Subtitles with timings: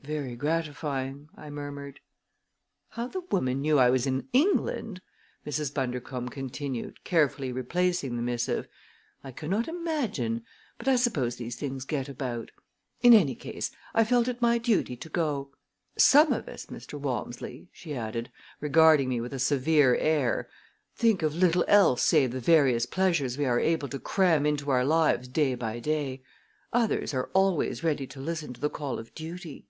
[0.00, 2.00] "Very gratifying!" I murmured.
[2.90, 5.02] "How the woman knew that I was in England,"
[5.44, 5.74] Mrs.
[5.74, 8.68] Bundercombe continued, carefully replacing the missive,
[9.22, 10.44] "I cannot imagine;
[10.78, 12.52] but I suppose these things get about.
[13.02, 15.50] In any case I felt it my duty to go.
[15.98, 16.98] Some of us, Mr.
[16.98, 18.30] Walmsley," she added,
[18.62, 20.48] regarding me with a severe air,
[20.96, 24.86] "think of little else save the various pleasures we are able to cram into our
[24.86, 26.22] lives day by day.
[26.72, 29.66] Others are always ready to listen to the call of duty."